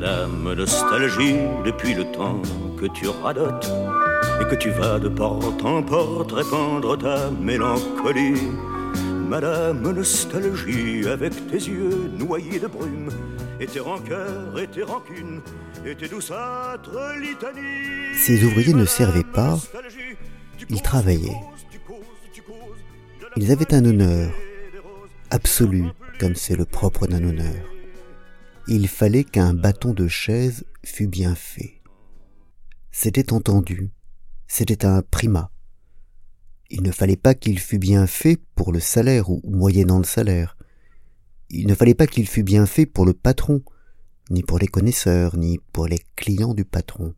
Madame 0.00 0.54
Nostalgie, 0.54 1.36
depuis 1.62 1.92
le 1.92 2.10
temps 2.10 2.40
que 2.80 2.86
tu 2.86 3.06
radotes 3.06 3.70
et 4.40 4.44
que 4.46 4.54
tu 4.54 4.70
vas 4.70 4.98
de 4.98 5.10
porte 5.10 5.62
en 5.62 5.82
porte 5.82 6.32
répandre 6.32 6.96
ta 6.96 7.30
mélancolie. 7.30 8.48
Madame 9.28 9.92
Nostalgie, 9.92 11.06
avec 11.06 11.34
tes 11.48 11.58
yeux 11.58 12.10
noyés 12.18 12.58
de 12.58 12.66
brume, 12.66 13.10
et 13.60 13.66
tes 13.66 13.80
rancœurs 13.80 14.58
et 14.58 14.66
tes 14.68 14.84
rancunes, 14.84 15.42
et 15.84 15.94
tes 15.94 16.08
douceâtres 16.08 16.98
litanies. 17.20 18.16
Ces 18.16 18.42
ouvriers 18.44 18.72
ne 18.72 18.86
servaient 18.86 19.22
pas, 19.22 19.58
ils 20.70 20.80
travaillaient. 20.80 21.42
Ils 23.36 23.52
avaient 23.52 23.74
un 23.74 23.84
honneur 23.84 24.32
absolu, 25.28 25.84
comme 26.18 26.36
c'est 26.36 26.56
le 26.56 26.64
propre 26.64 27.06
d'un 27.06 27.22
honneur. 27.22 27.66
Il 28.68 28.88
fallait 28.88 29.24
qu'un 29.24 29.54
bâton 29.54 29.94
de 29.94 30.06
chaise 30.06 30.64
fût 30.84 31.08
bien 31.08 31.34
fait. 31.34 31.80
C'était 32.90 33.32
entendu, 33.32 33.90
c'était 34.46 34.84
un 34.84 35.02
primat. 35.02 35.50
Il 36.70 36.82
ne 36.82 36.92
fallait 36.92 37.16
pas 37.16 37.34
qu'il 37.34 37.58
fût 37.58 37.78
bien 37.78 38.06
fait 38.06 38.38
pour 38.54 38.72
le 38.72 38.80
salaire 38.80 39.30
ou 39.30 39.40
moyennant 39.44 39.98
le 39.98 40.04
salaire. 40.04 40.56
Il 41.48 41.66
ne 41.66 41.74
fallait 41.74 41.94
pas 41.94 42.06
qu'il 42.06 42.28
fût 42.28 42.44
bien 42.44 42.66
fait 42.66 42.86
pour 42.86 43.04
le 43.04 43.12
patron, 43.12 43.62
ni 44.30 44.42
pour 44.42 44.58
les 44.58 44.68
connaisseurs, 44.68 45.36
ni 45.36 45.58
pour 45.72 45.88
les 45.88 46.00
clients 46.14 46.54
du 46.54 46.64
patron. 46.64 47.14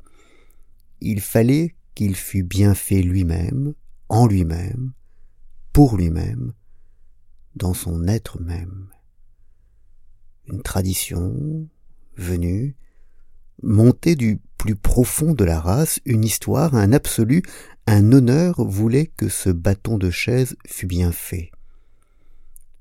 Il 1.01 1.21
fallait 1.21 1.75
qu'il 1.95 2.17
fût 2.17 2.45
bien 2.45 2.75
fait 2.75 3.03
lui-même, 3.03 3.75
en 4.09 4.27
lui-même, 4.27 4.93
pour 5.73 5.97
lui-même, 5.99 6.53
dans 7.57 7.75
son 7.75 8.09
être 8.09 8.41
même. 8.41 8.89
Une 10.47 10.63
tradition 10.63 11.69
venue, 12.17 12.77
montée 13.63 14.17
du 14.17 14.41
plus 14.59 14.77
profond 14.77 15.35
de 15.35 15.45
la 15.45 15.61
race, 15.61 16.01
une 16.05 16.25
histoire, 16.25 16.75
un 16.75 16.93
absolu, 16.93 17.43
un 17.87 18.13
honneur 18.13 18.65
voulait 18.65 19.07
que 19.07 19.29
ce 19.29 19.51
bâton 19.51 19.99
de 19.99 20.11
chaise 20.11 20.57
fût 20.67 20.87
bien 20.87 21.13
fait. 21.13 21.51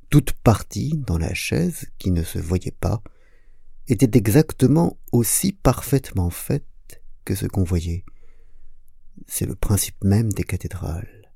Toute 0.10 0.34
partie 0.34 0.94
dans 1.08 1.18
la 1.18 1.34
chaise, 1.34 1.86
qui 1.98 2.12
ne 2.12 2.24
se 2.24 2.40
voyait 2.40 2.76
pas, 2.80 3.02
était 3.88 4.18
exactement 4.18 4.98
aussi 5.12 5.54
parfaitement 5.54 6.30
faite 6.30 6.66
que 7.26 7.36
ce 7.36 7.46
qu'on 7.46 7.64
voyait. 7.64 8.04
C'est 9.28 9.46
le 9.46 9.56
principe 9.56 10.04
même 10.04 10.32
des 10.32 10.44
cathédrales. 10.44 11.32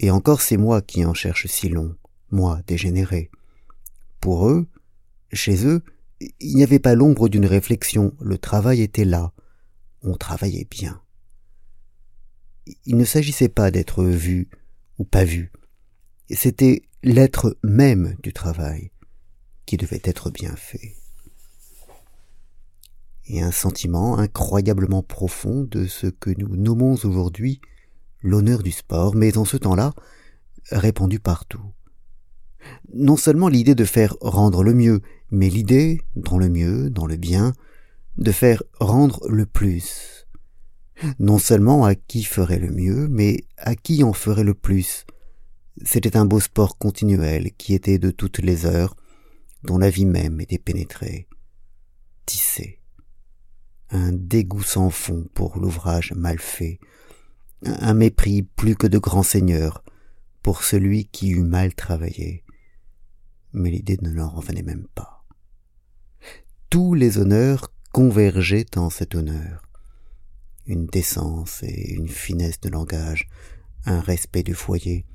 Et 0.00 0.10
encore 0.10 0.40
c'est 0.40 0.56
moi 0.56 0.82
qui 0.82 1.04
en 1.04 1.14
cherche 1.14 1.46
si 1.46 1.68
long, 1.68 1.96
moi 2.30 2.60
dégénéré. 2.66 3.30
Pour 4.20 4.48
eux, 4.48 4.68
chez 5.32 5.66
eux, 5.66 5.82
il 6.20 6.56
n'y 6.56 6.62
avait 6.62 6.78
pas 6.78 6.94
l'ombre 6.94 7.28
d'une 7.28 7.46
réflexion, 7.46 8.14
le 8.20 8.38
travail 8.38 8.82
était 8.82 9.04
là, 9.04 9.32
on 10.02 10.16
travaillait 10.16 10.66
bien. 10.68 11.00
Il 12.84 12.96
ne 12.96 13.04
s'agissait 13.04 13.48
pas 13.48 13.70
d'être 13.70 14.04
vu 14.04 14.48
ou 14.98 15.04
pas 15.04 15.24
vu, 15.24 15.52
c'était 16.30 16.82
l'être 17.02 17.56
même 17.62 18.16
du 18.22 18.32
travail 18.32 18.90
qui 19.66 19.76
devait 19.76 20.02
être 20.04 20.30
bien 20.30 20.54
fait. 20.56 20.96
Et 23.26 23.42
un 23.42 23.52
sentiment 23.52 24.18
incroyablement 24.18 25.02
profond 25.02 25.64
de 25.64 25.86
ce 25.86 26.06
que 26.06 26.30
nous 26.30 26.56
nommons 26.56 26.94
aujourd'hui 27.04 27.60
l'honneur 28.22 28.62
du 28.62 28.72
sport, 28.72 29.14
mais 29.14 29.36
en 29.36 29.44
ce 29.44 29.56
temps-là, 29.56 29.92
répandu 30.70 31.20
partout. 31.20 31.62
Non 32.92 33.16
seulement 33.16 33.48
l'idée 33.48 33.74
de 33.74 33.84
faire 33.84 34.16
rendre 34.20 34.62
le 34.62 34.74
mieux, 34.74 35.02
mais 35.30 35.48
l'idée, 35.48 36.00
dans 36.16 36.38
le 36.38 36.48
mieux, 36.48 36.90
dans 36.90 37.06
le 37.06 37.16
bien, 37.16 37.52
de 38.16 38.32
faire 38.32 38.62
rendre 38.80 39.28
le 39.28 39.46
plus. 39.46 40.26
Non 41.18 41.38
seulement 41.38 41.84
à 41.84 41.94
qui 41.94 42.24
ferait 42.24 42.58
le 42.58 42.70
mieux, 42.70 43.08
mais 43.08 43.44
à 43.56 43.76
qui 43.76 44.02
en 44.02 44.12
ferait 44.12 44.44
le 44.44 44.54
plus, 44.54 45.04
c'était 45.84 46.16
un 46.16 46.24
beau 46.24 46.40
sport 46.40 46.76
continuel 46.78 47.52
qui 47.56 47.74
était 47.74 47.98
de 47.98 48.10
toutes 48.10 48.38
les 48.38 48.66
heures, 48.66 48.96
dont 49.62 49.78
la 49.78 49.90
vie 49.90 50.06
même 50.06 50.40
était 50.40 50.58
pénétrée, 50.58 51.28
tissée. 52.26 52.80
Un 53.90 54.12
dégoût 54.12 54.62
sans 54.62 54.90
fond 54.90 55.26
pour 55.34 55.58
l'ouvrage 55.58 56.12
mal 56.14 56.38
fait, 56.38 56.80
un 57.64 57.94
mépris 57.94 58.42
plus 58.42 58.76
que 58.76 58.86
de 58.86 58.98
grand 58.98 59.22
seigneur 59.22 59.84
pour 60.42 60.62
celui 60.62 61.06
qui 61.06 61.30
eût 61.30 61.44
mal 61.44 61.74
travaillé. 61.74 62.44
Mais 63.52 63.70
l'idée 63.70 63.98
ne 64.02 64.10
leur 64.10 64.34
revenait 64.34 64.62
même 64.62 64.86
pas. 64.94 65.17
Tous 66.70 66.92
les 66.92 67.16
honneurs 67.16 67.72
convergeaient 67.92 68.76
en 68.76 68.90
cet 68.90 69.14
honneur. 69.14 69.62
Une 70.66 70.84
décence 70.84 71.62
et 71.62 71.94
une 71.94 72.08
finesse 72.08 72.60
de 72.60 72.68
langage, 72.68 73.26
un 73.86 74.00
respect 74.00 74.42
du 74.42 74.52
foyer, 74.52 75.06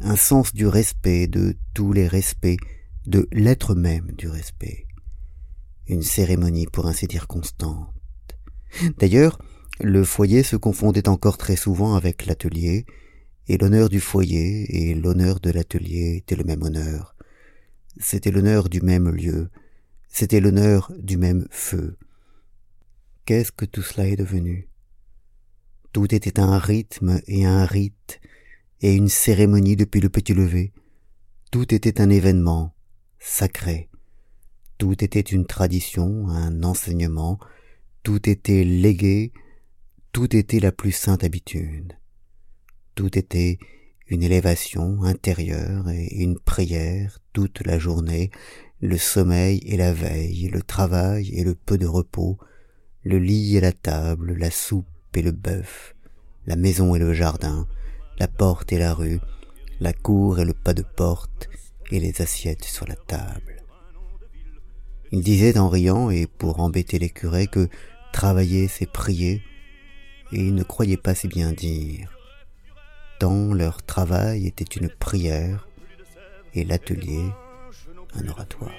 un 0.00 0.16
sens 0.16 0.52
du 0.52 0.66
respect, 0.66 1.28
de 1.28 1.56
tous 1.72 1.92
les 1.92 2.08
respects, 2.08 2.56
de 3.06 3.28
l'être 3.30 3.76
même 3.76 4.10
du 4.18 4.26
respect. 4.26 4.88
Une 5.86 6.02
cérémonie 6.02 6.66
pour 6.66 6.88
ainsi 6.88 7.06
dire 7.06 7.28
constante. 7.28 7.94
D'ailleurs, 8.98 9.38
le 9.80 10.02
foyer 10.02 10.42
se 10.42 10.56
confondait 10.56 11.08
encore 11.08 11.38
très 11.38 11.56
souvent 11.56 11.94
avec 11.94 12.26
l'atelier, 12.26 12.86
et 13.46 13.56
l'honneur 13.56 13.88
du 13.88 14.00
foyer 14.00 14.90
et 14.90 14.94
l'honneur 14.96 15.38
de 15.38 15.50
l'atelier 15.50 16.16
étaient 16.16 16.34
le 16.34 16.44
même 16.44 16.62
honneur. 16.62 17.14
C'était 17.98 18.32
l'honneur 18.32 18.68
du 18.68 18.80
même 18.80 19.08
lieu, 19.10 19.48
c'était 20.12 20.40
l'honneur 20.40 20.92
du 20.98 21.16
même 21.16 21.48
feu. 21.50 21.96
Qu'est-ce 23.24 23.50
que 23.50 23.64
tout 23.64 23.82
cela 23.82 24.06
est 24.06 24.16
devenu? 24.16 24.68
Tout 25.92 26.14
était 26.14 26.38
un 26.38 26.58
rythme 26.58 27.20
et 27.26 27.46
un 27.46 27.64
rite, 27.64 28.20
et 28.82 28.94
une 28.94 29.08
cérémonie 29.08 29.74
depuis 29.74 30.00
le 30.00 30.10
petit 30.10 30.34
lever. 30.34 30.72
Tout 31.50 31.74
était 31.74 32.00
un 32.00 32.10
événement 32.10 32.74
sacré. 33.18 33.88
Tout 34.76 35.02
était 35.02 35.20
une 35.20 35.46
tradition, 35.46 36.28
un 36.28 36.62
enseignement, 36.62 37.38
tout 38.02 38.28
était 38.28 38.64
légué, 38.64 39.32
tout 40.12 40.36
était 40.36 40.60
la 40.60 40.72
plus 40.72 40.92
sainte 40.92 41.24
habitude. 41.24 41.96
Tout 42.94 43.16
était 43.16 43.58
une 44.08 44.22
élévation 44.22 45.04
intérieure 45.04 45.88
et 45.88 46.14
une 46.16 46.38
prière 46.38 47.18
toute 47.32 47.64
la 47.64 47.78
journée, 47.78 48.30
le 48.82 48.98
sommeil 48.98 49.60
et 49.64 49.76
la 49.76 49.92
veille, 49.92 50.48
le 50.48 50.60
travail 50.60 51.30
et 51.34 51.44
le 51.44 51.54
peu 51.54 51.78
de 51.78 51.86
repos, 51.86 52.36
le 53.04 53.20
lit 53.20 53.56
et 53.56 53.60
la 53.60 53.70
table, 53.70 54.34
la 54.36 54.50
soupe 54.50 54.86
et 55.14 55.22
le 55.22 55.30
bœuf, 55.30 55.94
la 56.46 56.56
maison 56.56 56.96
et 56.96 56.98
le 56.98 57.14
jardin, 57.14 57.68
la 58.18 58.26
porte 58.26 58.72
et 58.72 58.78
la 58.78 58.92
rue, 58.92 59.20
la 59.78 59.92
cour 59.92 60.40
et 60.40 60.44
le 60.44 60.52
pas 60.52 60.74
de 60.74 60.82
porte, 60.82 61.48
et 61.92 62.00
les 62.00 62.20
assiettes 62.22 62.64
sur 62.64 62.88
la 62.88 62.96
table. 62.96 63.62
Il 65.12 65.20
disait 65.20 65.58
en 65.58 65.68
riant 65.68 66.10
et 66.10 66.26
pour 66.26 66.58
embêter 66.58 66.98
les 66.98 67.10
curés 67.10 67.46
que 67.46 67.68
travailler 68.12 68.66
c'est 68.66 68.90
prier, 68.90 69.42
et 70.32 70.40
il 70.40 70.56
ne 70.56 70.64
croyait 70.64 70.96
pas 70.96 71.14
si 71.14 71.28
bien 71.28 71.52
dire. 71.52 72.18
Tant 73.20 73.52
leur 73.54 73.80
travail 73.84 74.48
était 74.48 74.64
une 74.64 74.88
prière 74.88 75.68
et 76.54 76.64
l'atelier 76.64 77.30
un 78.14 78.28
oratoire 78.28 78.72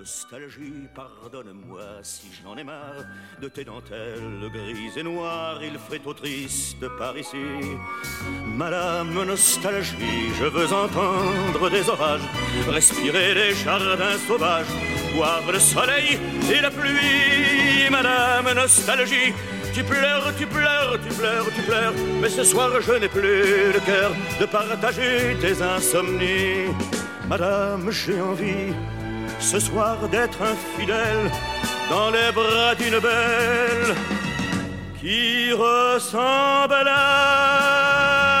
nostalgie, 0.00 0.88
pardonne-moi 0.94 1.82
si 2.02 2.28
j'en 2.42 2.56
ai 2.56 2.64
marre 2.64 3.04
de 3.42 3.48
tes 3.48 3.64
dentelles 3.64 4.50
grises 4.50 4.96
et 4.96 5.02
noires, 5.02 5.62
il 5.62 5.78
fait 5.78 5.98
trop 5.98 6.14
triste 6.14 6.88
par 6.98 7.18
ici. 7.18 7.36
Madame 8.46 9.24
Nostalgie, 9.24 10.30
je 10.38 10.46
veux 10.46 10.72
entendre 10.72 11.68
des 11.70 11.86
orages, 11.90 12.26
respirer 12.68 13.34
les 13.34 13.54
jardins 13.54 14.16
sauvages, 14.26 14.72
boire 15.14 15.42
le 15.52 15.60
soleil 15.60 16.18
et 16.50 16.60
la 16.62 16.70
pluie. 16.70 17.90
Madame 17.90 18.54
Nostalgie, 18.54 19.34
tu 19.72 19.84
pleures, 19.84 20.32
tu 20.36 20.46
pleures, 20.46 20.98
tu 21.02 21.14
pleures, 21.14 21.46
tu 21.54 21.62
pleures, 21.62 21.94
mais 22.20 22.28
ce 22.28 22.44
soir 22.44 22.70
je 22.80 22.92
n'ai 22.92 23.08
plus 23.08 23.72
le 23.72 23.80
cœur 23.80 24.12
de 24.40 24.46
partager 24.46 25.36
tes 25.40 25.62
insomnies. 25.62 26.74
Madame, 27.28 27.90
j'ai 27.90 28.20
envie 28.20 28.72
ce 29.38 29.58
soir 29.60 29.96
d'être 30.10 30.40
infidèle 30.42 31.30
dans 31.88 32.10
les 32.10 32.32
bras 32.32 32.74
d'une 32.74 32.98
belle 32.98 33.94
qui 35.00 35.52
ressemble 35.52 36.88
à 36.88 38.39